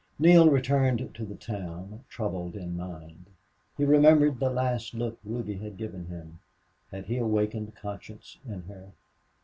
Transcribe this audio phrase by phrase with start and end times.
[0.17, 3.27] Neale returned to the town troubled in mind.
[3.77, 6.39] He remembered the last look Ruby had given him.
[6.89, 8.93] Had he awakened conscience in her?